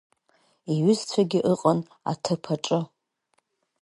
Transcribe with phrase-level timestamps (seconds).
[0.73, 1.79] Иҩызцәагьы ыҟан
[2.11, 2.79] аҭыԥ аҿы.